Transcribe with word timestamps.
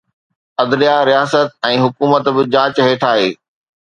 عدليه، 0.61 0.95
رياست 1.09 1.51
۽ 1.69 1.75
حڪومت 1.83 2.23
به 2.35 2.41
جاچ 2.57 2.75
هيٺ 2.87 3.07
آهي. 3.11 3.29